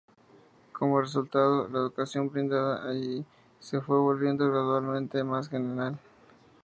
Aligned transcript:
Como 0.73 0.99
resultado, 0.99 1.67
la 1.69 1.77
educación 1.77 2.27
brindada 2.31 2.89
allí 2.89 3.23
se 3.59 3.81
fue 3.81 3.99
volviendo 3.99 4.49
gradualmente 4.49 5.23
más 5.23 5.47
general. 5.47 5.99